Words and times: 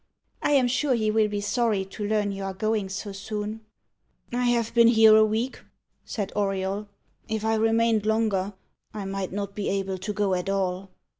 "I 0.41 0.53
am 0.53 0.67
sure 0.67 0.95
he 0.95 1.11
will 1.11 1.27
be 1.27 1.41
sorry 1.41 1.85
to 1.85 2.07
learn 2.07 2.31
you 2.31 2.43
are 2.43 2.55
going 2.55 2.89
so 2.89 3.11
soon." 3.11 3.61
"I 4.33 4.45
have 4.47 4.73
been 4.73 4.87
here 4.87 5.15
a 5.15 5.23
week," 5.23 5.59
said 6.05 6.31
Auriol. 6.35 6.87
"If 7.27 7.45
I 7.45 7.53
remained 7.53 8.07
longer, 8.07 8.53
I 8.95 9.05
might 9.05 9.31
not 9.31 9.53
be 9.53 9.69
able 9.69 9.99
to 9.99 10.11
go 10.11 10.33
at 10.33 10.49
all." 10.49 10.89